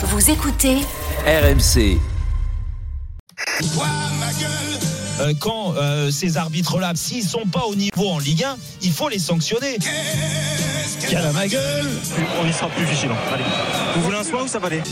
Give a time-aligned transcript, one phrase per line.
[0.00, 0.76] Vous écoutez
[1.26, 1.98] RMC.
[5.20, 9.08] Euh, quand euh, ces arbitres-là, s'ils sont pas au niveau en Ligue 1, il faut
[9.08, 9.76] les sanctionner.
[11.08, 11.90] Quelle à ma gueule
[12.40, 13.16] On y sera plus vigilant.
[13.32, 13.42] Allez.
[13.96, 14.82] Vous voulez un soin ou ça va aller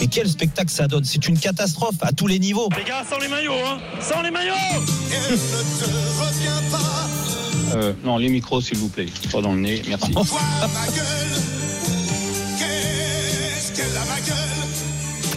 [0.00, 2.68] Mais quel spectacle ça donne C'est une catastrophe à tous les niveaux.
[2.76, 4.54] Les gars, sans les maillots, hein Sans les maillots
[7.74, 9.06] Euh, non, les micros, s'il vous plaît.
[9.32, 10.12] Pas dans le nez, merci.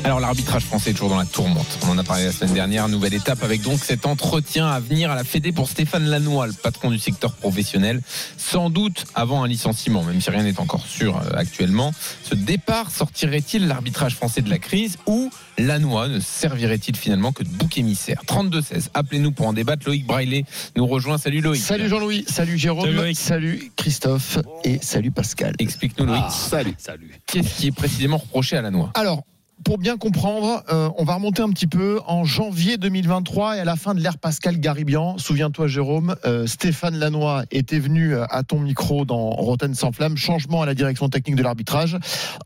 [0.05, 1.77] Alors l'arbitrage français est toujours dans la tourmente.
[1.85, 2.87] On en a parlé la semaine dernière.
[2.87, 6.53] Nouvelle étape avec donc cet entretien à venir à la Fédé pour Stéphane Lannoy, le
[6.53, 8.01] patron du secteur professionnel.
[8.37, 11.93] Sans doute avant un licenciement, même si rien n'est encore sûr euh, actuellement.
[12.23, 17.49] Ce départ sortirait-il l'arbitrage français de la crise ou Lannoy ne servirait-il finalement que de
[17.49, 18.21] bouc émissaire?
[18.25, 18.87] 32-16.
[18.93, 19.85] Appelez-nous pour en débattre.
[19.85, 20.45] Loïc Braillet
[20.77, 21.17] nous rejoint.
[21.17, 21.61] Salut Loïc.
[21.61, 23.71] Salut Jean-Louis, salut Jérôme, Salut.
[23.75, 25.55] Christophe et salut Pascal.
[25.59, 26.31] Explique-nous Loïc.
[26.31, 26.75] Salut.
[26.77, 27.11] Salut.
[27.27, 29.23] Qu'est-ce qui est précisément reproché à Lannoy Alors,
[29.63, 33.65] pour bien comprendre, euh, on va remonter un petit peu en janvier 2023 et à
[33.65, 35.17] la fin de l'ère Pascal Garibian.
[35.17, 40.17] Souviens-toi Jérôme, euh, Stéphane Lannoy était venu euh, à ton micro dans Rotten sans flamme,
[40.17, 41.97] changement à la direction technique de l'arbitrage.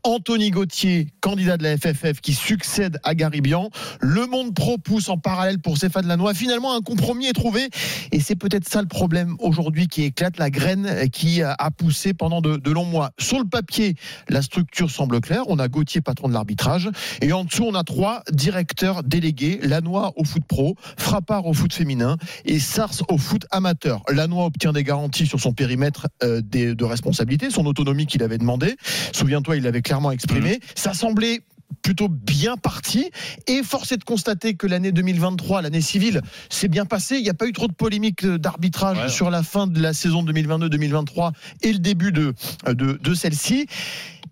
[0.02, 3.70] Anthony Gauthier, candidat de la FFF qui succède à Garibian.
[4.00, 6.34] Le monde pro pousse en parallèle pour Stéphane Lannoy.
[6.34, 7.68] Finalement, un compromis est trouvé
[8.12, 12.40] et c'est peut-être ça le problème aujourd'hui qui éclate, la graine qui a poussé pendant
[12.40, 13.10] de, de longs mois.
[13.18, 13.94] Sur le papier,
[14.28, 15.44] la structure semble claire.
[15.46, 16.90] On a Gauthier, patron de l'arbitrage.
[17.20, 21.72] Et en dessous, on a trois directeurs délégués Lannoy au foot pro, Frappard au foot
[21.72, 24.02] féminin et Sars au foot amateur.
[24.10, 28.38] Lannoy obtient des garanties sur son périmètre euh, des- de responsabilité, son autonomie qu'il avait
[28.38, 28.76] demandé.
[29.12, 30.60] Souviens-toi, il l'avait clairement exprimé.
[30.74, 31.40] Ça semblait
[31.82, 33.10] plutôt bien parti
[33.46, 37.16] et force est de constater que l'année 2023, l'année civile, s'est bien passée.
[37.16, 39.08] Il n'y a pas eu trop de polémiques d'arbitrage Ouais.
[39.08, 42.34] sur la fin de la saison 2022-2023 et le début de,
[42.66, 43.66] de, de celle-ci.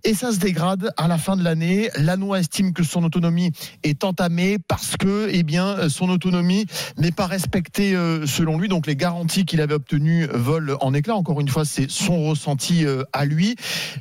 [0.05, 1.89] Et ça se dégrade à la fin de l'année.
[1.97, 3.53] Lannoy estime que son autonomie
[3.85, 6.67] est entamée parce que, eh bien, son autonomie
[6.99, 8.67] n'est pas respectée euh, selon lui.
[8.67, 11.15] Donc les garanties qu'il avait obtenues volent en éclats.
[11.15, 13.55] Encore une fois, c'est son ressenti euh, à lui.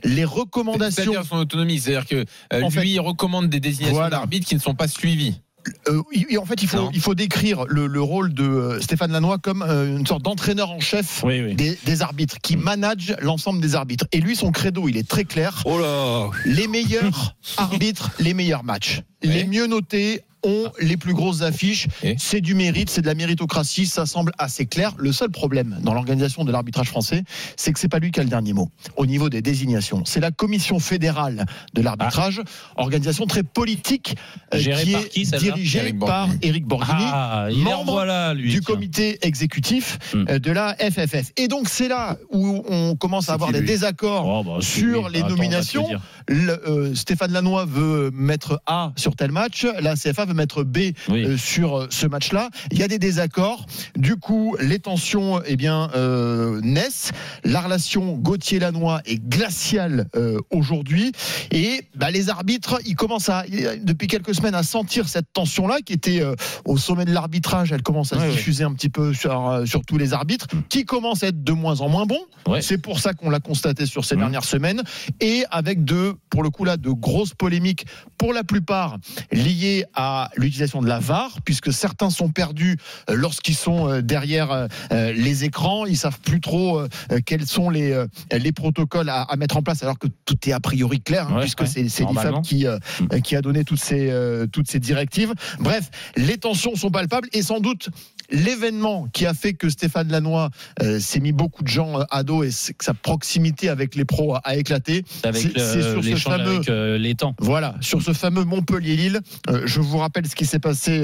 [0.03, 1.03] Les recommandations.
[1.03, 4.09] C'est-à-dire son autonomie, c'est-à-dire que euh, lui fait- il recommande des désignations Voilà.
[4.09, 5.41] d'arbitres qui ne sont pas suivies.
[5.89, 6.01] Euh,
[6.39, 6.89] en fait, il faut, Non.
[6.91, 10.71] il faut décrire le, le rôle de euh, Stéphane Lannoy comme euh, une sorte d'entraîneur
[10.71, 11.53] en chef Oui, oui.
[11.53, 14.05] des, des arbitres, qui manage l'ensemble des arbitres.
[14.11, 15.61] Et lui, son credo, il est très clair.
[15.65, 19.01] Oh là Les meilleurs arbitres, les meilleurs matchs.
[19.21, 21.87] Les mieux notés ont les plus grosses affiches.
[22.17, 24.93] C'est du mérite, c'est de la méritocratie, ça semble assez clair.
[24.97, 27.23] Le seul problème dans l'organisation de l'arbitrage français,
[27.57, 30.03] c'est que c'est pas lui qui a le dernier mot au niveau des désignations.
[30.05, 32.41] C'est la commission fédérale de l'arbitrage,
[32.75, 34.15] organisation très politique
[34.53, 36.29] euh, qui par est qui, dirigée par.
[36.41, 38.49] Éric Borghini Ah, membre voilà, lui.
[38.51, 38.73] du tiens.
[38.75, 40.25] comité exécutif Hmm.
[40.29, 41.31] euh, de la FFF.
[41.37, 45.07] Et donc c'est là où on commence à avoir des lui désaccords Oh, bah, sur
[45.09, 45.13] lui.
[45.13, 45.87] les Attends, nominations.
[46.27, 50.77] Le- euh, Stéphane Lannoy veut mettre A sur tel match, la CFA veut mettre B
[51.09, 51.23] Oui.
[51.25, 52.49] euh, sur euh, ce match-là.
[52.71, 53.65] Il y a des désaccords.
[53.95, 57.11] Du coup, les tensions eh bien, euh, naissent.
[57.43, 61.11] La relation Gauthier-Lannoy est glaciale euh, aujourd'hui.
[61.51, 63.43] Et bah, les arbitres, ils commencent à,
[63.81, 66.23] depuis quelques semaines à sentir cette tension-là qui était
[66.65, 67.71] au sommet de l'arbitrage.
[67.71, 68.35] Elle commence à Ouais, se ouais.
[68.35, 71.81] diffuser un petit peu sur, sur tous les arbitres, qui commencent à être de moins
[71.81, 72.21] en moins bons.
[72.47, 72.61] Ouais.
[72.61, 74.19] C'est pour ça qu'on l'a constaté sur ces Mmh.
[74.19, 74.83] dernières semaines.
[75.21, 77.85] Et avec de, pour le coup là, de grosses polémiques,
[78.17, 78.97] pour la plupart
[79.31, 82.77] liées à l'utilisation de la VAR, puisque certains sont perdus
[83.09, 84.67] euh, lorsqu'ils sont euh, derrière euh,
[85.13, 85.85] les écrans.
[85.85, 86.81] Ils savent plus trop
[87.25, 90.59] quels sont les, les protocoles à, à mettre en place, alors que tout est a
[90.59, 92.77] priori clair, hein, Ouais, puisque ouais, c'est c'est l'IFAB qui, euh,
[93.23, 94.13] qui a donné toutes ces,
[94.51, 95.33] toutes ces directives.
[95.59, 97.89] Bref, les tensions sont palpables et sans doute
[98.31, 100.49] l'événement qui a fait que Stéphane Lannoy
[100.81, 104.05] euh, s'est mis beaucoup de gens euh, à dos et que sa proximité avec les
[104.05, 105.03] pros a, a éclaté.
[105.33, 107.35] C'est sur ce fameux- avec euh, les temps.
[107.39, 109.19] Voilà, sur ce fameux Montpellier-Lille,
[109.65, 111.01] je vous rappelle ce qui s'est passé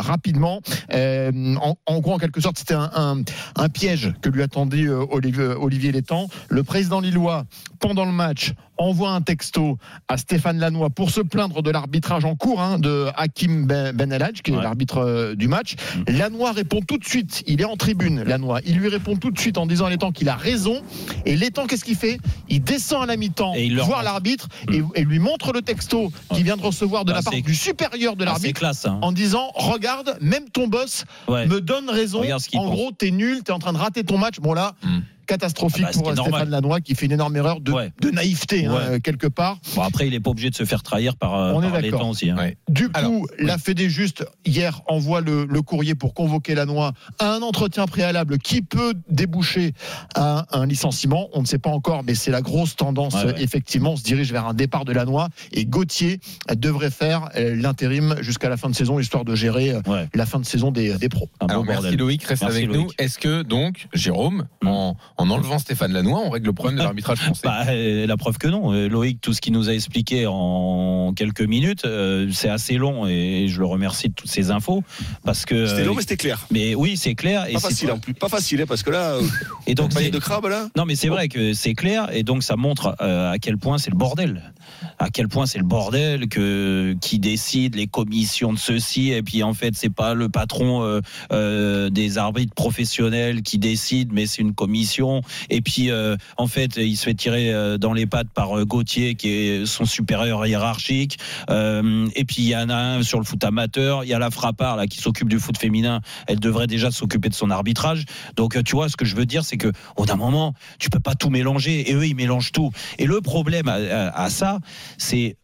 [0.00, 0.60] rapidement.
[0.92, 3.22] En, en gros, en quelque sorte, c'était un, un-
[3.56, 6.28] un piège que lui attendait Olivier, Olivier Létang.
[6.48, 7.44] Le président lillois,
[7.78, 9.78] pendant le match, envoie un texto
[10.08, 14.10] à Stéphane Lannoy pour se plaindre de l'arbitrage en cours hein, de Hakim Ben, ben
[14.42, 14.62] qui est Ouais.
[14.62, 15.76] l'arbitre euh, du match.
[16.08, 19.38] Lannoy répond tout de suite, il est en tribune, Lannoy, il lui répond tout de
[19.38, 20.82] suite en disant à Létang qu'il a raison.
[21.26, 22.18] Et Létang, qu'est-ce qu'il fait?
[22.48, 23.54] Il descend à la mi-temps,
[23.84, 27.22] voir l'arbitre et, et lui montre le texto qu'il vient de recevoir de Ah, la
[27.22, 28.98] part du supérieur de l'arbitre hein.
[29.02, 31.46] en disant regarde, même ton boss Ouais.
[31.46, 32.22] me donne raison.
[32.22, 32.48] En pense.
[32.50, 34.40] gros, t'es nul, t'es en train de rater ton match.
[34.40, 35.00] Bon là, Hmm.
[35.30, 36.50] Catastrophique Ah bah, pour Stéphane normal.
[36.50, 37.92] Lannoy qui fait une énorme erreur de, Ouais.
[38.00, 39.58] de naïveté hein, quelque part.
[39.74, 41.80] Bon, après, il est pas obligé de se faire trahir par, euh, On est par
[41.80, 42.00] les d'accord.
[42.02, 42.30] temps aussi.
[42.30, 42.36] hein.
[42.36, 42.56] Ouais.
[42.68, 47.32] Du coup, Alors, la Fédé juste hier envoie le, le courrier pour convoquer Lannoy à
[47.34, 49.72] un entretien préalable qui peut déboucher
[50.14, 51.28] à un licenciement.
[51.32, 53.14] On ne sait pas encore, mais c'est la grosse tendance.
[53.14, 53.42] Ouais, ouais.
[53.42, 56.20] Effectivement, on se dirige vers un départ de Lannoy et Gauthier
[56.56, 60.08] devrait faire euh, l'intérim jusqu'à la fin de saison, histoire de gérer euh, Ouais.
[60.14, 61.28] la fin de saison des, des pros.
[61.40, 61.96] Un merci bordel.
[61.96, 62.80] Loïc, reste Merci, avec Loïc.
[62.86, 62.90] nous.
[62.98, 64.68] Est-ce que donc, Jérôme, Mm.
[64.68, 68.16] en, en enlevant Stéphane Lannoy, on règle le problème de l'arbitrage français Bah, euh, la
[68.16, 68.72] preuve que non.
[68.72, 73.06] Euh, Loïc, tout ce qu'il nous a expliqué en quelques minutes, euh, c'est assez long
[73.06, 74.82] et je le remercie de toutes ces infos
[75.24, 75.66] parce que.
[75.66, 76.46] C'était long, mais c'était clair.
[76.50, 77.46] mais oui, c'est clair.
[77.48, 78.14] Et Pas c'est- facile en plus.
[78.14, 79.18] Pas facile, hein, parce que là,
[79.66, 80.68] Et donc, de crabe là.
[80.76, 83.78] Non, mais c'est vrai que c'est clair, et donc ça montre euh, à quel point
[83.78, 84.52] c'est le bordel.
[84.98, 89.42] À quel point c'est le bordel que qui décide les commissions de ceci, et puis
[89.42, 91.00] en fait c'est pas le patron euh,
[91.32, 95.09] euh, des arbitres professionnels qui décide, mais c'est une commission.
[95.48, 98.64] Et puis euh, en fait il se fait tirer euh, dans les pattes par euh,
[98.64, 101.18] Gauthier qui est son supérieur hiérarchique.
[101.48, 104.30] Et puis il y en a un sur le foot amateur, il y a la
[104.30, 106.00] frappard là qui s'occupe du foot féminin.
[106.26, 108.04] Elle devrait déjà s'occuper de son arbitrage.
[108.36, 111.00] Donc tu vois ce que je veux dire, c'est que au d'un moment tu peux
[111.00, 112.70] pas tout mélanger et eux ils mélangent tout.
[112.98, 114.58] Et le problème à ça,
[114.98, 115.36] c'est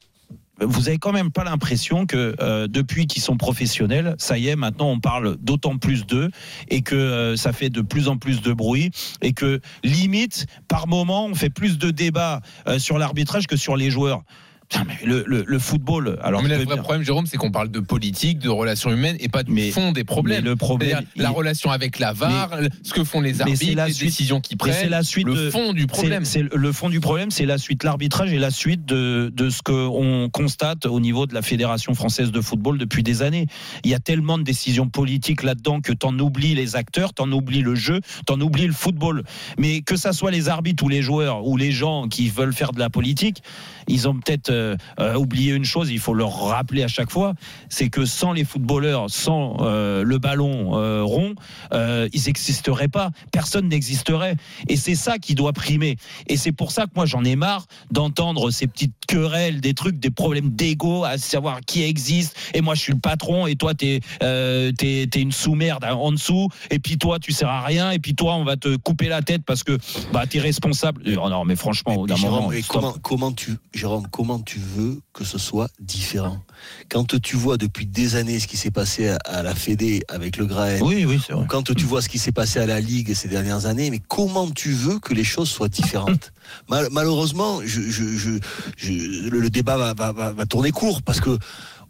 [0.60, 4.56] vous avez quand même pas l'impression que euh, depuis qu'ils sont professionnels, ça y est,
[4.56, 6.30] maintenant on parle d'autant plus d'eux
[6.68, 8.90] et que euh, ça fait de plus en plus de bruit
[9.22, 13.76] et que limite par moment on fait plus de débats euh, sur l'arbitrage que sur
[13.76, 14.22] les joueurs.
[14.86, 17.70] Mais le, le- le football, alors mais le vrai bien- problème, Jérôme, c'est qu'on parle
[17.70, 20.42] de politique, de relations humaines et pas du Mais- fond des problèmes.
[20.44, 22.50] mais le problème, la relation avec la VAR,
[22.82, 25.26] ce que font les arbitres, la les suite- décisions qu'ils mais c'est prennent, la suite
[25.26, 26.24] le fond du problème.
[26.24, 29.48] C'est c'est le fond du problème, c'est la suite, l'arbitrage et la suite de, de
[29.50, 33.46] ce qu'on constate au niveau de la Fédération française de football depuis des années.
[33.84, 37.62] Il y a tellement de décisions politiques là-dedans que t'en oublies les acteurs, t'en oublies
[37.62, 39.22] le jeu, t'en oublies le football.
[39.58, 42.72] Mais que ça soit les arbitres ou les joueurs ou les gens qui veulent faire
[42.72, 43.42] de la politique,
[43.88, 47.34] ils ont peut-être euh, euh, oublié une chose, il faut leur rappeler à chaque fois,
[47.68, 51.34] c'est que sans les footballeurs, sans euh, le ballon euh, rond,
[51.72, 53.10] ils n'existeraient pas.
[53.32, 54.36] Personne n'existerait.
[54.68, 55.96] Et c'est ça qui doit primer.
[56.28, 59.98] Et c'est pour ça que moi j'en ai marre d'entendre ces petites querelles, des trucs,
[59.98, 62.36] des problèmes d'ego, à savoir qui existe.
[62.54, 66.48] Et moi je suis le patron et toi t'es t'es t'es une sous-merde en dessous.
[66.70, 67.90] Et puis toi tu sers à rien.
[67.90, 69.78] Et puis toi on va te couper la tête parce que
[70.12, 71.02] bah t'es responsable.
[71.20, 72.50] Oh non mais franchement d'un moment.
[72.68, 76.40] comment, comment tu, Jérôme, comment tu veux que ce soit différent
[76.88, 80.37] Quand tu vois depuis des années ce qui s'est passé à, à la Fédé avec
[80.38, 83.28] le Graën, Oui oui quand tu vois ce qui s'est passé à la Ligue ces
[83.28, 86.32] dernières années, mais comment tu veux que les choses soient différentes?
[86.70, 88.38] Mal- Malheureusement, je, je, je,
[88.76, 91.37] je- le, le débat va, va, va, va tourner court parce que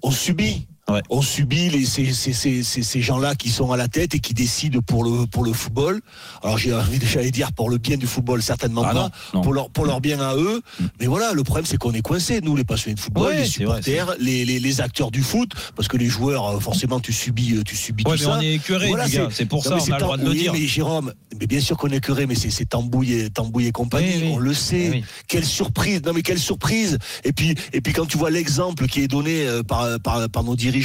[0.02, 0.66] on subit.
[0.88, 1.02] Ouais.
[1.10, 4.20] On subit les, ces, ces, ces, ces, ces gens-là qui sont à la tête et
[4.20, 6.00] qui décident pour le, pour le football.
[6.44, 9.10] Alors j'ai envie de j'allais dire pour le bien du football, certainement Ah pas, non,
[9.34, 9.40] non.
[9.40, 10.62] Pour, leur, pour leur bien à eux.
[11.00, 13.38] Mais voilà, le problème c'est qu'on est coincés, nous les passionnés de football, Ouais, les
[13.40, 17.12] vrai, supporters, les, les, les acteurs du foot, parce que les joueurs, euh, forcément, tu
[17.12, 18.38] subis, euh, tu subis Ouais, tout mais ça.
[18.38, 19.06] on est écœuré Voilà.
[19.32, 20.52] C'est pour Non, ça on c'est a le droit de le dire.
[20.52, 24.06] mais Jérôme, mais bien sûr qu'on est curé, mais c'est Tambouille et Tambouille et compagnie,
[24.18, 24.30] Oui, oui.
[24.34, 24.90] on le sait.
[24.92, 25.04] Oui.
[25.26, 29.00] Quelle surprise Non mais quelle surprise Et puis et puis quand tu vois l'exemple qui
[29.00, 30.75] est donné euh, par, par par nos dirigeants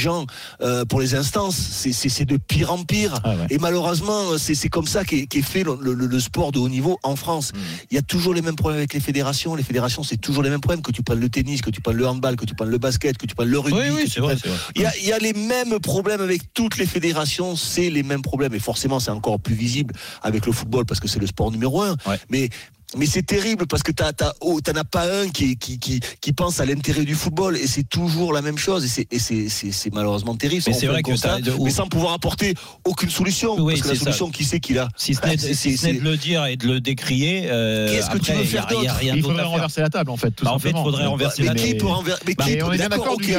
[0.60, 3.18] euh, pour les instances, c'est de pire en pire.
[3.24, 3.46] Ah ouais.
[3.50, 6.68] Et malheureusement, c'est c'est comme ça qu'est qu'est fait le, le- le sport de haut
[6.68, 7.52] niveau en France.
[7.90, 9.54] Il y a toujours les mêmes problèmes avec les fédérations.
[9.54, 10.82] Les fédérations, c'est toujours les mêmes problèmes.
[10.82, 13.18] Que tu prennes le tennis, que tu prennes le handball, que tu prennes le basket,
[13.18, 13.78] que tu prennes le rugby.
[13.80, 14.50] Oui oui vrai vrai.
[14.76, 18.02] il y, a, il y a les mêmes problèmes avec toutes les fédérations, c'est les
[18.02, 18.54] mêmes problèmes.
[18.54, 21.82] Et forcément, c'est encore plus visible avec le football parce que c'est le sport numéro
[21.82, 21.96] un.
[22.06, 22.18] Ouais.
[22.30, 22.48] Mais
[22.96, 26.00] mais c'est terrible parce que t'as t'as oh, t'en as pas un qui qui qui,
[26.20, 29.18] qui pense à l'intérêt du football et c'est toujours la même chose et c'est et
[29.18, 30.62] c'est c'est c'est malheureusement terrible.
[30.66, 33.56] Mais c'est vrai un que constat, t'as- mais sans pouvoir apporter aucune solution.
[33.58, 34.00] Oui, parce que la ça.
[34.04, 34.88] solution, qui c'est qu'il a?
[34.96, 37.44] Si ce n'est C'est- si ce c'est- n'est de le dire et de le décrier,
[37.50, 38.96] euh, Qu'est-ce que tu veux il y a- faire il y a d'autre?
[39.00, 40.30] rien Il faudrait renverser la table en fait.
[40.32, 40.84] Tout Bah, en fait, simplement.
[40.84, 43.30] faudrait renverser mais la qui mais- peut renverser Mais Bah, qui peut d'accord, ok, ça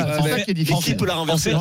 [0.47, 1.53] est mais qui peut la renverser.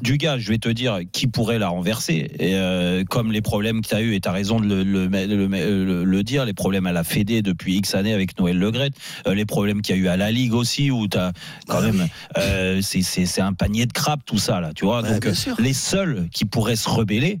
[0.00, 2.30] Du gars, je vais te dire qui pourrait la renverser?
[2.40, 6.22] Euh, comme les problèmes que tu as eu, et tu as raison de le- le
[6.22, 8.94] dire, les problèmes à la Fédé depuis X années avec Noël Legrette,
[9.26, 11.32] euh, les problèmes qu'il y a eu à la Ligue aussi, où tu as
[11.68, 12.08] quand Ah même.
[12.38, 15.02] euh, c'est- c'est c'est un panier de crabes, tout ça, là, tu vois.
[15.02, 17.38] Ouais, Donc, euh, les seuls qui pourraient se rebeller,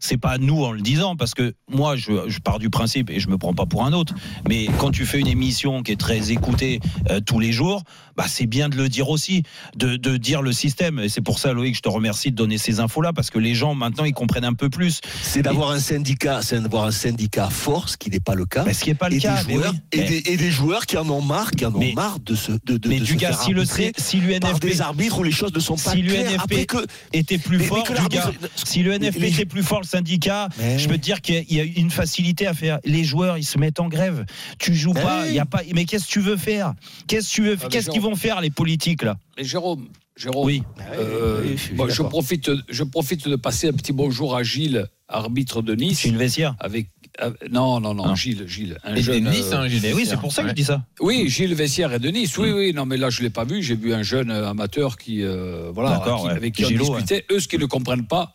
[0.00, 3.20] c'est pas nous en le disant, parce que moi, je, je pars du principe, et
[3.20, 4.14] je me prends pas pour un autre,
[4.48, 7.82] mais quand tu fais une émission qui est très écoutée euh, tous les jours,
[8.16, 9.42] bah, c'est bien de le dire aussi,
[9.76, 10.98] de, de dire le système.
[10.98, 13.54] Et c'est pour ça, Loïc, je te remercie de donner ces infos-là, parce que les
[13.54, 15.00] gens, maintenant, ils comprennent un peu plus.
[15.22, 18.64] C'est d'avoir un syndicat, c'est d'avoir un syndicat fort, ce qui n'est pas le cas.
[18.64, 19.42] Mais ce qui n'est pas le et, cas.
[19.42, 19.78] des mais joueurs, oui.
[19.92, 22.18] et, Mais- des, et des joueurs qui en ont marre, qui en ont Mais- marre
[22.20, 24.62] de se, de, de, mais de du se gars, faire si le si par l'UNFP
[24.66, 26.30] des arbitres où les choses ne sont pas Si claires.
[26.30, 29.28] l'UNFP Après que, était plus mais- mais fort, que du gars, si le NFP les-
[29.28, 32.54] était plus fort, syndicat, Mais- je peux te dire qu'il y a- une facilité à
[32.54, 32.78] faire.
[32.84, 34.24] Les joueurs, ils se mettent en grève.
[34.58, 35.28] Tu joues Mais pas, oui.
[35.30, 35.62] il y a pas.
[35.74, 36.74] Mais qu'est-ce que tu veux faire?
[37.06, 39.16] Qu'est-ce que tu veux Ah, Qu'est-ce qu'ils Jérôme- vont faire les politiques là?
[39.36, 40.62] Mais Jérôme, Jérôme, Oui.
[40.94, 41.56] euh, Oui,
[41.90, 46.00] je bon, profite, je profite de passer un petit bonjour à Gilles, arbitre de Nice.
[46.02, 46.54] C'est une vestiaire.
[46.58, 48.14] Avec, avec- non, non, non, Non.
[48.16, 48.78] Gilles, Gilles.
[48.84, 50.52] Un Et jeune, des Nice, euh, hein, Gilles Eh oui, c'est pour ça que Ouais.
[50.52, 50.84] je dis ça.
[51.00, 52.36] Oui, Gilles Vessière est de Nice.
[52.36, 53.62] Oui, oui, non, mais là, je ne l'ai pas vu.
[53.62, 56.32] J'ai vu un jeune euh, amateur qui, euh, voilà, D'accord, qui- ouais.
[56.32, 57.24] avec qui on Gillo, discutait.
[57.30, 58.32] Eux, ce qu'ils ne comprennent pas,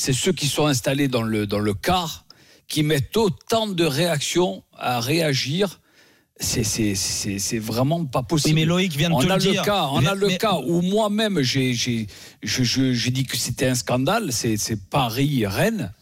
[0.00, 2.24] c'est ceux qui sont installés dans le, dans le car,
[2.68, 5.80] qui mettent autant de réactions à réagir.
[6.40, 8.54] C'est- C'est c'est- c'est vraiment pas Oui, possible.
[8.54, 9.62] mais Loïc vient de on te a le dire.
[9.62, 14.32] cas, on a le Mais- cas où moi-même j'ai dit que c'était un scandale.
[14.32, 15.92] C'est c'est Paris Rennes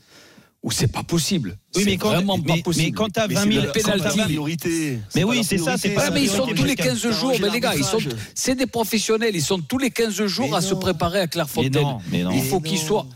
[0.62, 1.56] où c'est pas possible.
[1.74, 2.84] Oui, mais quand- vraiment mais- pas possible.
[2.86, 4.02] mais quand t'as Mais 20 c'est 000 le quand penalty.
[4.02, 4.98] t'as 20 priorité.
[5.14, 7.48] Mais oui, c'est ça, c'est pas mais ils sont tous les jusqu'à- 15 jours, mais
[7.48, 7.98] les gars, ils sont,
[8.34, 11.72] c'est des professionnels, ils sont tous les 15 jours à se préparer à Mais Clairefontaine.
[11.82, 12.32] non, mais non.
[12.32, 13.06] Il faut qu'ils soient.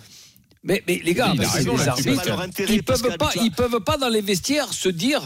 [0.63, 2.63] Mais, mais les gars, mais raison, là-dessus, arbitres.
[2.69, 5.23] Ils peuvent pas, ils peuvent pas dans les vestiaires se dire.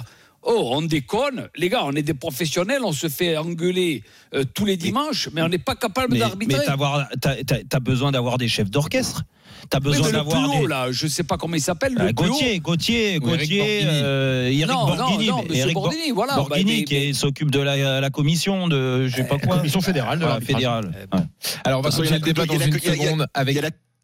[0.47, 4.03] Oh, on déconne, les gars, on est des professionnels, on se fait engueuler
[4.35, 6.64] euh, tous les dimanches, mais on n'est pas capable Mais, mais d'arbitrer.
[6.67, 7.37] t'avoir- t'as
[7.67, 9.23] t'as besoin d'avoir des chefs d'orchestre.
[9.71, 10.69] T'as besoin mais le d'avoir plus haut, des.
[10.69, 12.12] là, je sais pas comment il s'appelle, le haut.
[12.12, 14.00] Gauthier, Gauthier, Eric Gauthier, Borghini.
[14.03, 16.35] euh, Eric Non, non, Borghini, non, mais Eric Bor- Borghini, voilà.
[16.35, 19.57] Borghini Bah, mais- qui s'occupe de la, la commission de je sais pas quoi.
[19.57, 20.93] Commission fédérale de Voilà, fédérale.
[20.95, 21.23] Eh, Ouais.
[21.64, 23.57] Alors, on va a le débat dans il y a une seconde avec.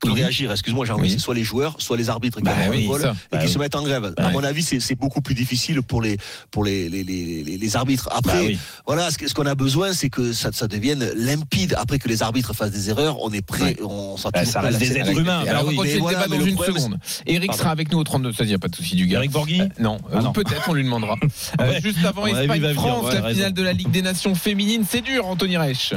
[0.06, 1.00] De réagir, excuse-moi, j'ai Oui.
[1.00, 3.10] envie, c'est soit les joueurs, soit les arbitres qui Bah le oui, ça.
[3.10, 3.52] et Bah qui oui.
[3.52, 4.12] se mettent en grève.
[4.16, 4.32] À Ouais.
[4.32, 6.16] mon avis, c'est beaucoup plus difficile pour les,
[6.50, 8.08] pour les, les, les, arbitres.
[8.12, 8.58] Après, Bah oui.
[8.86, 11.74] voilà, ce qu'on a besoin, c'est que ça, ça devienne limpide.
[11.78, 14.58] Après que les arbitres fassent des erreurs, on est prêt, on sera Bah, toujours ça
[14.60, 15.42] à reste des êtres humains.
[15.44, 16.98] Bah alors, on Mais le voilà, débat mais dans une problème, seconde.
[17.26, 17.58] Eric Pardon.
[17.62, 19.18] sera avec nous au 32 16, il n'y a pas de souci du gars.
[19.18, 20.32] Eric Borghini Euh, non, Ah non.
[20.32, 21.16] peut-être on lui demandera.
[21.60, 25.26] Euh, juste avant À Espagne-France, la finale de la Ligue des Nations féminine, c'est dur,
[25.26, 25.92] Anthony Reich.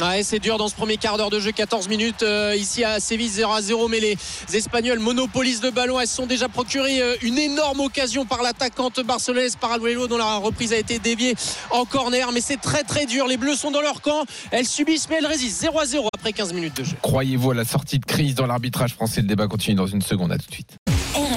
[0.00, 2.98] Ouais, c'est dur dans ce premier quart d'heure de jeu, 14 minutes euh, ici à
[2.98, 4.16] Séville 0 à 0, mais les
[4.52, 6.00] Espagnols monopolisent le ballon.
[6.00, 10.38] Elles se sont déjà procuré euh, une énorme occasion par l'attaquante barcelonaise Paraluelo dont la
[10.38, 11.34] reprise a été déviée
[11.70, 13.28] en corner, mais c'est très très dur.
[13.28, 16.32] Les Bleus sont dans leur camp, elles subissent mais elles résistent 0 à 0 après
[16.32, 16.96] 15 minutes de jeu.
[17.00, 20.32] Croyez-vous à la sortie de crise dans l'arbitrage français Le débat continue dans une seconde,
[20.32, 20.76] à tout de suite.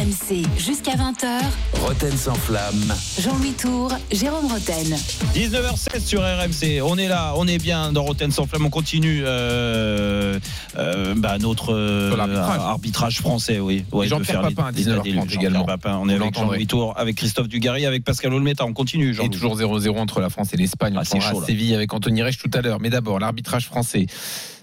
[0.08, 1.42] RMC jusqu'à 20h.
[1.82, 2.94] Roten sans flamme.
[3.20, 4.96] Jean-Louis Tour, Jérôme Roten.
[5.36, 6.82] 19h16 sur RMC.
[6.82, 8.66] On est là, on est bien dans Rotten sans flamme.
[8.66, 10.40] On continue euh,
[10.78, 13.84] euh, bah, notre euh, arbitrage français, oui.
[13.92, 15.16] Ouais, Jean-Pierre faire Papin, l'état 19h30 des lieux.
[15.20, 15.66] Jean-Pierre également.
[15.66, 16.00] Papin.
[16.02, 16.36] On est Vous avec.
[16.36, 18.66] Jean-Louis Tour, avec Christophe Dugarry, avec Pascal Olmeta.
[18.66, 20.94] On continue, jean Et toujours 0-0 entre la France et l'Espagne.
[20.96, 21.44] On Ah, c'est prendra chaud.
[21.46, 22.80] Séville avec Anthony Reich tout à l'heure.
[22.80, 24.06] Mais d'abord, l'arbitrage français.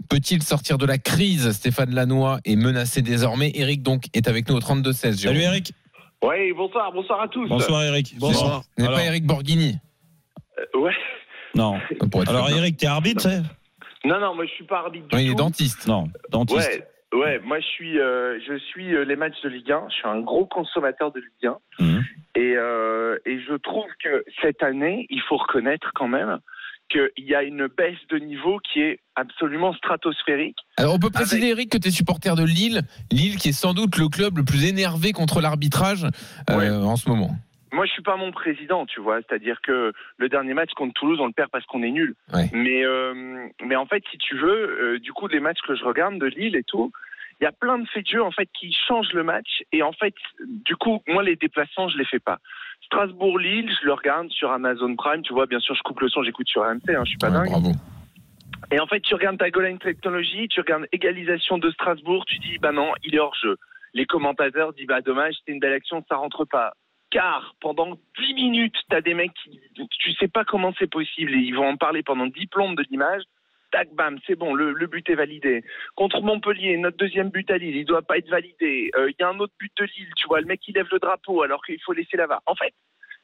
[0.09, 1.53] Peut-il sortir de la crise?
[1.53, 3.53] Stéphane Lannoy est menacé désormais.
[3.55, 5.34] Eric, donc, est avec nous au 32-16.
[5.35, 5.73] Salut Eric.
[6.23, 7.49] Oui, bonsoir, bonsoir à tous.
[7.49, 8.15] Bonsoir Eric.
[8.19, 8.63] Bonsoir.
[8.63, 9.79] Ce n'est Alors- pas Eric Borghini.
[10.59, 10.95] Euh, ouais.
[11.57, 11.81] Non.
[12.29, 12.57] Alors sûr.
[12.59, 13.43] Eric, t'es arbitre c'est?
[14.05, 15.37] Non, non, moi je suis pas arbitre du Non, il est tout.
[15.39, 15.89] dentiste.
[15.89, 16.87] Non, dentiste.
[17.13, 19.87] Ouais, ouais, moi je suis, euh, je suis euh, les matchs de Ligue 1.
[19.89, 21.47] Je suis un gros consommateur de Ligue
[21.81, 21.83] 1.
[21.85, 22.05] Mhm.
[22.37, 26.39] Et, euh, et je trouve que cette année, il faut reconnaître quand même
[26.89, 30.59] qu'il y a une baisse de niveau qui est absolument stratosphérique.
[30.77, 32.83] Alors, on peut préciser, Eric, que tu es supporter de Lille.
[33.11, 36.05] Lille, qui est sans doute le club le plus énervé contre l'arbitrage
[36.51, 36.69] euh, Ouais.
[36.71, 37.31] en ce moment.
[37.73, 39.19] Moi, je suis pas mon président, tu vois.
[39.23, 42.15] C'est-à-dire que le dernier match contre Toulouse, on le perd parce qu'on est nul.
[42.33, 42.49] Ouais.
[42.53, 45.85] Mais, euh, mais en fait, si tu veux, euh, du coup, les matchs que je
[45.85, 46.93] regarde de Lille et tout,
[47.41, 49.63] il y a plein de faits de jeu en fait qui changent le match.
[49.73, 50.15] Et en fait,
[50.47, 52.39] du coup, moi, les déplacements, je les fais pas.
[52.87, 55.23] Strasbourg-Lille, je le regarde sur Amazon Prime.
[55.23, 56.81] Tu vois, bien sûr, je coupe le son, j'écoute sur RMC.
[56.91, 57.51] Hein, je suis pas Ouais, dingue.
[57.51, 57.73] bravo.
[58.71, 62.39] Et en fait, tu regardes ta goal line technologie, tu regardes égalisation de Strasbourg, tu
[62.39, 63.57] dis, bah non, il est hors jeu.
[63.93, 66.73] Les commentateurs disent, bah dommage, c'était une belle action, ça rentre pas.
[67.11, 69.61] Car pendant 10 minutes, tu as des mecs qui,
[69.99, 72.85] tu sais pas comment c'est possible et ils vont en parler pendant 10 plombes de
[72.91, 73.23] l'image.
[73.75, 75.65] Tac, bam, c'est bon, le, but est validé.
[75.97, 78.93] Contre Montpellier, notre deuxième but à Lille, il doit pas être validé.
[78.95, 80.87] Euh, Il y a un autre but de Lille, tu vois, le mec il lève
[80.93, 82.41] le drapeau alors qu'il faut laisser la VAR.
[82.47, 82.73] En fait,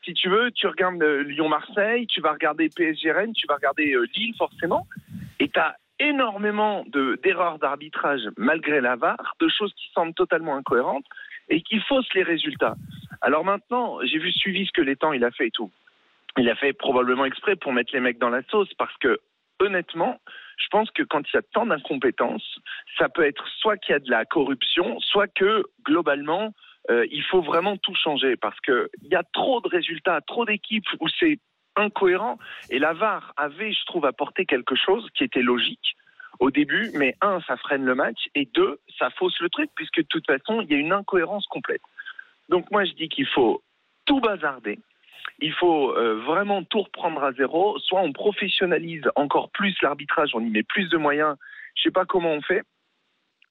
[0.04, 3.94] si tu veux, tu regardes euh, Lyon-Marseille, tu vas regarder PSG Rennes, tu vas regarder
[3.94, 4.88] euh, Lille forcément,
[5.38, 10.56] et tu as énormément de- d'erreurs d'arbitrage malgré la VAR, de choses qui semblent totalement
[10.56, 11.06] incohérentes
[11.48, 12.74] et qui faussent les résultats.
[13.20, 15.70] Alors maintenant, j'ai vu suivi ce que l'étang il a fait et tout.
[16.38, 19.20] Il a fait probablement exprès pour mettre les mecs dans la sauce parce que
[19.60, 20.20] honnêtement,
[20.58, 22.58] je pense que quand il y a tant d'incompétences,
[22.98, 26.52] ça peut être soit qu'il y a de la corruption, soit que globalement,
[26.90, 30.44] euh, il faut vraiment tout changer parce que il y a trop de résultats, trop
[30.44, 31.38] d'équipes où c'est
[31.76, 32.38] incohérent.
[32.70, 35.96] Et la VAR avait, je trouve, apporté quelque chose qui était logique
[36.38, 39.98] au début, mais un, ça freine le match, et deux, ça fausse le truc, puisque
[39.98, 41.82] de toute façon, il y a une incohérence complète.
[42.48, 43.62] Donc moi, je dis qu'il faut
[44.06, 44.78] tout bazarder.
[45.40, 47.78] Il faut euh, vraiment tout reprendre à zéro.
[47.80, 51.36] Soit on professionnalise encore plus l'arbitrage, on y met plus de moyens.
[51.76, 52.62] Je sais pas comment on fait.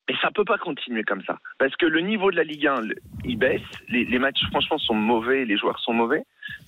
[0.08, 1.38] Mais ça peut pas continuer comme ça.
[1.60, 2.96] Parce que le niveau de la Ligue 1, le-
[3.26, 3.62] il baisse.
[3.90, 5.46] Les, les matchs, franchement, sont mauvais.
[5.46, 6.24] Les joueurs sont mauvais.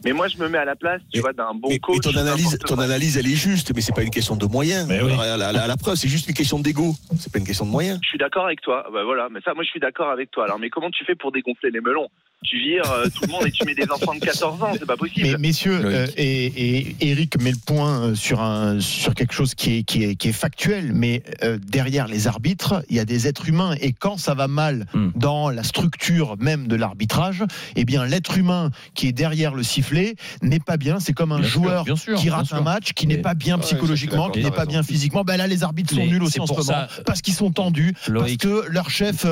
[0.06, 1.98] Mais moi, je me mets à la place, tu Mais- vois, d'un bon Mais, coach.
[2.06, 4.88] mais ton analyse, ton analyse, elle est juste, mais c'est pas une question de moyens.
[4.88, 5.14] Mais oui.
[5.20, 6.94] À la, à la- à la preuve, c'est juste une question d'ego.
[7.18, 8.00] C'est pas une question de moyens.
[8.04, 8.88] Je suis d'accord avec toi.
[8.94, 10.44] Bah voilà, mais ça, moi, je suis d'accord avec toi.
[10.44, 12.10] Alors, mais comment tu fais pour dégonfler les melons?
[12.44, 14.84] Tu vires euh, tout le monde et tu mets des enfants de 14 ans, c'est
[14.88, 15.28] pas possible.
[15.32, 16.46] Mais messieurs, euh, et,
[16.80, 20.16] et Eric met le point euh, sur un sur quelque chose qui est qui est,
[20.16, 23.94] qui est factuel, mais euh, derrière les arbitres, il y a des êtres humains et
[23.94, 25.12] quand ça va mal Hmm.
[25.16, 27.44] dans la structure même de l'arbitrage,
[27.76, 31.00] eh bien l'être humain qui est derrière le sifflet n'est pas bien.
[31.00, 32.58] C'est comme un Bien joueur sûr, qui rate sûr.
[32.58, 35.24] un match, qui n'est pas bien Ouais, psychologiquement, qui n'est pas bien physiquement.
[35.24, 37.52] Ben là, les arbitres sont Mais nuls aussi en ce moment ça- parce qu'ils sont
[37.52, 38.42] tendus, Loïc.
[38.42, 39.26] parce que leur chef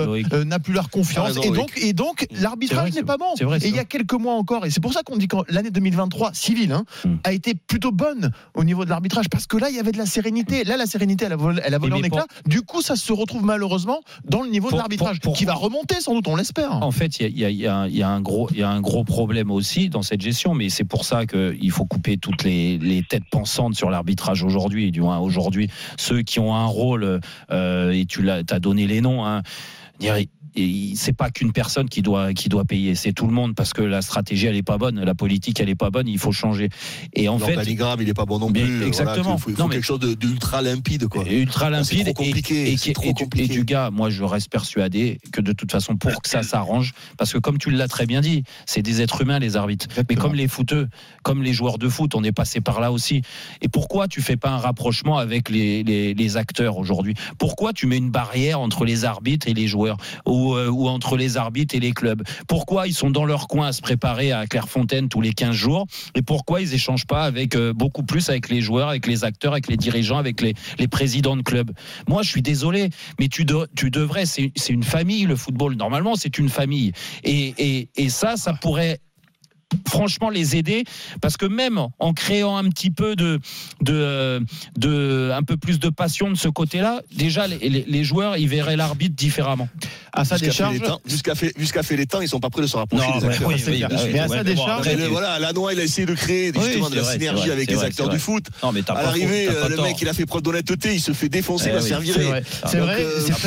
[0.45, 3.25] n'a plus leur confiance raison, et donc et donc l'arbitrage n'est pas bon.
[3.38, 5.18] c'est vrai, Et c'est il y a quelques mois encore, et c'est pour ça qu'on
[5.18, 7.15] dit que l'année 2023 civile hein, Hmm.
[7.24, 9.98] a été plutôt bonne au niveau de l'arbitrage parce que là il y avait de
[9.98, 10.63] la sérénité.
[10.63, 12.25] Là la sérénité elle a volé, elle a volé Mais en mais éclats.
[12.46, 15.53] Du coup ça se retrouve malheureusement dans le niveau Pour- de l'arbitrage pour- qui va
[15.53, 16.72] remonter sans doute, on l'espère.
[16.84, 19.51] En fait, il y a, y y un gros, il y a un gros problème
[19.51, 23.24] aussi dans cette gestion, mais c'est pour ça qu'il faut couper toutes les, les têtes
[23.32, 24.91] pensantes sur l'arbitrage aujourd'hui.
[24.91, 27.20] Du moins aujourd'hui, ceux qui ont un rôle
[27.51, 29.25] euh, et tu as donné les noms.
[29.25, 29.44] Hein,
[30.56, 33.74] et c'est pas qu'une personne qui doit qui doit payer, c'est tout le monde parce
[33.74, 36.32] que la stratégie elle est pas bonne, la politique elle est pas bonne, il faut
[36.32, 36.70] changer.
[37.13, 38.84] Et en fait, L'organigramme, il est pas bon non plus.
[38.86, 39.36] exactement.
[39.36, 41.24] il faut, il faut Non, mais- quelque chose d'ultra limpide, quoi.
[41.29, 43.46] ultra limpide trop compliqué, et, et, trop et du, compliqué.
[43.53, 46.94] et du gars moi je reste persuadé que de toute façon pour que ça s'arrange
[47.18, 50.15] parce que comme tu l'as très bien dit c'est des êtres humains les arbitres mais
[50.15, 50.88] comme les footeux
[51.24, 53.22] comme les joueurs de foot on est passé par là aussi
[53.62, 57.13] et pourquoi tu fais pas un rapprochement avec les, les, les acteurs aujourd'hui?
[57.38, 59.98] Pourquoi tu mets une barrière entre les arbitres et les joueurs?
[60.39, 63.67] Ou, euh, ou entre les arbitres et les clubs pourquoi ils sont dans leur coin
[63.67, 67.55] à se préparer à Clairefontaine tous les 15 jours et pourquoi ils échangent pas avec
[67.55, 70.88] euh, beaucoup plus avec les joueurs avec les acteurs avec les dirigeants avec les, les
[70.88, 71.72] présidents de clubs?
[72.08, 74.25] Moi, je suis désolé, mais tu, de- tu devrais.
[74.25, 75.75] C'est une famille, le football.
[75.75, 76.91] Normalement, c'est une famille.
[77.24, 79.00] Et, et, et ça, ça pourrait
[79.88, 80.83] franchement les aider
[81.21, 83.39] parce que même en créant un petit peu de,
[83.81, 84.41] de,
[84.77, 88.47] de un peu plus de passion de ce côté-là, déjà les, les- les joueurs ils
[88.47, 89.67] verraient l'arbitre différemment.
[90.13, 92.75] À sa décharge, Jusqu'à fait, jusqu'à fait les temps, ils sont pas prêts de se
[92.75, 93.47] rapprocher Non, des acteurs.
[93.47, 95.83] oui, oui, bah oui, Mais à sa décharge, Mais après, le- voilà, Lanois, il a
[95.83, 97.85] essayé de créer justement c'est de la vrai, c'est synergie vrai, avec c'est les vrai,
[97.88, 98.25] acteurs c'est du vrai.
[98.33, 98.45] foot.
[98.63, 99.85] Non, mais t'as À pas l'arrivée, euh, le tort.
[99.85, 101.93] mec, il a fait preuve d'honnêteté, il se fait défoncer, Eh il va oui, se
[101.93, 102.43] faire c'est vrai.
[102.65, 102.79] C'est euh, très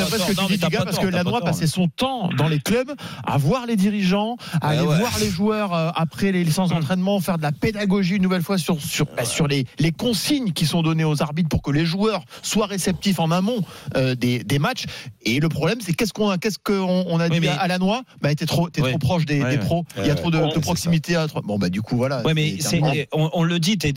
[0.03, 1.41] vrai ce que tu dis, pas parce que tort.
[1.43, 2.91] passait son temps dans les clubs
[3.25, 4.97] à voir les dirigeants, à aller Ah ouais.
[4.99, 8.59] voir les joueurs euh, après les licences d'entraînement, faire de la pédagogie une nouvelle fois
[8.59, 11.85] sur, sur, bah, sur les, les consignes qui sont données aux arbitres pour que les
[11.87, 13.61] joueurs soient réceptifs en amont
[13.95, 14.83] euh, des, des matchs.
[15.23, 17.55] Et le problème, c'est qu'est-ce qu'on a, qu'est-ce qu'on on a Oui, dit mais- à,
[17.55, 19.65] à Lanois bah, T'es trop, t'es trop proche des, Ouais, des ouais.
[19.65, 21.15] pros, il y a trop de, Ouais, de c'est proximité.
[21.15, 22.21] À, bon, bah, du coup, voilà.
[22.21, 23.93] Ouais, mais c'est- on, on le dit, t'es-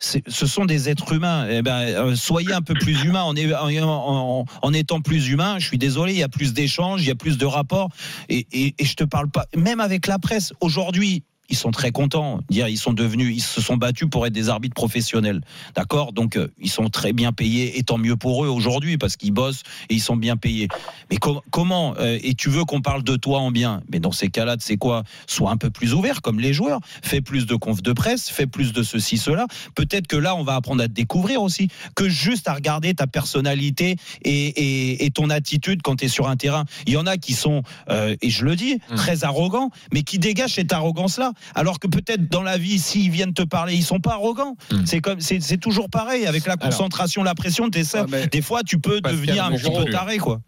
[0.00, 1.46] ce sont des êtres humains.
[1.50, 3.22] Eh ben, euh, soyez un peu plus humains.
[3.24, 6.54] En, est- en- en- en étant plus humain, je suis désolé, il y a plus
[6.54, 7.90] d'échanges, il y a plus de rapports.
[8.30, 11.09] Et, et, et je te parle pas, même avec la presse, aujourd'hui.
[11.50, 12.40] Ils sont très contents.
[12.48, 15.40] Dire, ils sont devenus, ils se sont battus pour être des arbitres professionnels.
[15.74, 16.12] D'accord?
[16.12, 19.32] Donc, euh, ils sont très bien payés et tant mieux pour eux aujourd'hui parce qu'ils
[19.32, 20.68] bossent et ils sont bien payés.
[21.10, 23.82] Mais com- comment euh, Et tu veux qu'on parle de toi en bien?
[23.92, 25.02] Mais dans ces cas-là, c'est quoi?
[25.26, 26.80] Sois un peu plus ouvert comme les joueurs.
[27.02, 29.46] Fais plus de conf de presse, fais plus de ceci, cela.
[29.74, 33.06] Peut-être que là, on va apprendre à te découvrir aussi que juste à regarder ta
[33.06, 36.64] personnalité et, et- et ton attitude quand tu es sur un terrain.
[36.86, 38.94] Il y en a qui sont, euh, et je le dis, Mm.
[38.94, 41.32] très arrogants, mais qui dégagent cette arrogance-là.
[41.54, 44.56] Alors que peut-être dans la vie, s'ils viennent te parler, ils sont pas arrogants.
[44.72, 44.76] Mm.
[44.86, 46.68] C'est comme, c'est toujours pareil avec la Alors.
[46.70, 47.70] concentration, la pression.
[47.70, 48.04] t'es ça.
[48.06, 50.40] Ouais, Des fois, tu peux devenir un petit peu taré, quoi.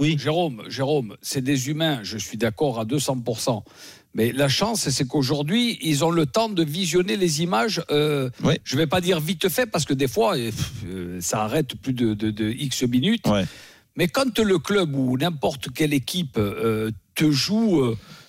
[0.00, 0.16] Oui.
[0.18, 3.62] Jérôme, Jérôme, c'est des humains, je suis d'accord à 200%.
[4.14, 7.82] Mais la chance, c'est qu'aujourd'hui, ils ont le temps de visionner les images.
[7.90, 8.30] euh.
[8.64, 10.50] Je ne vais pas dire vite fait, parce que des fois, euh,
[10.86, 13.26] euh, ça arrête plus de, de- de X minutes.
[13.26, 13.44] Ouais.
[13.96, 17.82] Mais quand le club ou n'importe quelle équipe euh, te joue,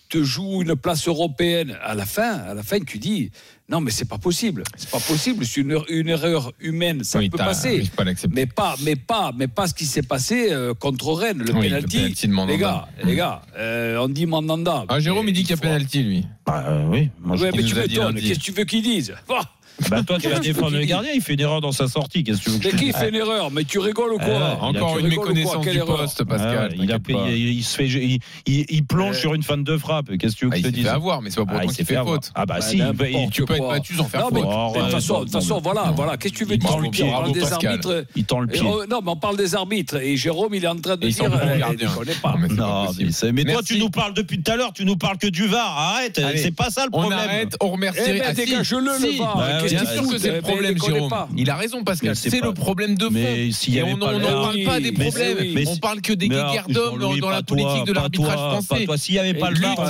[0.10, 3.32] te joue une place européenne, à la fin, à la fin, tu dis
[3.70, 4.64] non, mais c'est pas possible.
[4.76, 5.46] C'est pas possible.
[5.46, 7.04] C'est une, une erreur humaine.
[7.04, 7.82] Ça Oui, peut passer.
[7.82, 8.04] oui, pas.
[8.32, 11.70] Mais pas, mais pas, mais pas ce qui s'est passé euh, contre Rennes, le Oui,
[11.70, 12.16] le penalty.
[12.48, 14.86] Les gars, les gars, euh, on dit Mandanda.
[14.90, 16.26] Ah, Jérôme, il dit qu'il y a penalty, lui.
[16.48, 17.10] Bah, euh, oui.
[17.22, 18.16] Moi, je Ouais, mais tu m'étonnes.
[18.20, 19.42] Qu'est-ce que tu veux qu'ils disent Bah,
[19.90, 22.24] Bah toi, tu vas défendre le gardien, il fait une erreur dans sa sortie.
[22.24, 24.14] Qu'est-ce que tu veux que Mais je te qui fait une erreur Mais tu rigoles
[24.14, 26.70] ou quoi Euh, il a- Encore une méconnaissance Quelle du erreur poste, Ah Pascal.
[26.72, 29.64] ouais, il, a payé, il se fait, il, il- il plonge Euh, sur une fan
[29.64, 30.16] de frappe.
[30.18, 31.46] Qu'est-ce que tu veux Ah, que il je te dise fait avoir, mais c'est pas
[31.46, 32.16] pour Ah, autant il qu'il s'est fait avoir.
[32.16, 32.32] faute.
[32.36, 34.42] Ah bah Bah, si, n'importe il, il- Tu peux être battu sans faire Non, mais
[34.42, 34.50] faute.
[34.52, 36.18] Oh, de toute façon, non, de toute façon, non, voilà, voilà.
[36.18, 38.06] Qu'est-ce que tu veux Il dire On parle des arbitres.
[38.16, 38.62] il tend le pied.
[38.64, 39.96] non, mais on parle des arbitres.
[40.02, 41.24] Et Jérôme, il est en train de dire.
[41.24, 41.90] euh, gardiens.
[41.92, 42.36] il connaît pas.
[42.50, 42.88] Non,
[43.34, 45.78] mais toi, tu nous parles depuis tout à l'heure, tu nous parles que du VAR.
[45.78, 47.20] Arrête, c'est pas ça le On problème.
[47.20, 48.00] arrête, on remercie.
[48.26, 49.62] Ah, dégage-le, le VAR.
[49.70, 51.10] Bien sûr que c'est le problème, Jérôme.
[51.38, 52.16] Il a raison, Pascal.
[52.16, 53.14] C'est le problème de fond.
[53.16, 55.38] Et on n'en le- parle pas des problèmes.
[55.68, 58.86] On parle que des guéguerres d'hommes dans, la politique de l'arbitrage français.
[58.98, 59.90] S'il n'y avait pas le VAR,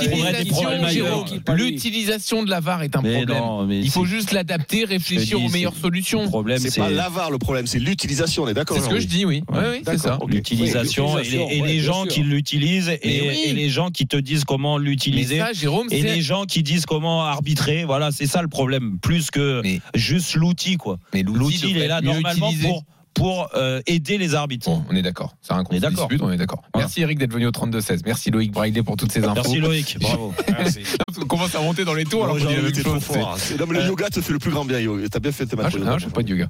[1.56, 3.38] L'utilisation, de la VAR est un Mais problème.
[3.38, 6.26] non, mais Il faut juste l'adapter, réfléchir dis, aux meilleures Le solutions.
[6.28, 9.06] problème, C'est pas l'avare le problème, c'est l'utilisation, on est d'accord C'est ce que je
[9.06, 9.42] dis, oui.
[9.50, 10.18] Oui, oui, c'est ça.
[10.28, 13.38] l'utilisation Oui, et les, et l'utilisation, les ouais, gens qui l'utilisent et, oui.
[13.46, 15.38] et les gens qui te disent comment l'utiliser.
[15.38, 19.30] ça, Jérôme, Et les gens qui disent comment arbitrer, voilà, c'est ça le problème, plus
[19.30, 20.98] que Mais- juste l'outil, quoi.
[21.14, 24.68] mais L'outil, il est là normalement pour, pour euh, aider les arbitres.
[24.70, 25.34] Bon, on est d'accord.
[25.42, 26.08] C'est un On est d'accord.
[26.20, 26.62] on est d'accord.
[26.72, 26.86] Voilà.
[26.86, 28.02] Merci Eric d'être venu au 32-16.
[28.06, 29.34] Merci Loïc Braillet pour toutes ces infos.
[29.34, 30.32] Merci Loïc, bravo.
[31.22, 32.94] On commence à monter dans les tours alors qu'on dit la même Jean-Louis, t'es trop
[32.94, 33.04] chose.
[33.04, 33.36] fort.
[33.38, 34.78] C'est- Non, mais le yoga te fait le plus grand bien.
[35.10, 35.74] T'as bien fait tes Ah, matchs.
[35.98, 36.46] je fais pas de yoga.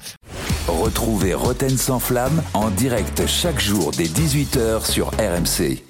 [0.69, 5.83] Retrouvez Roten sans flamme en direct chaque jour dès 18h sur RMC.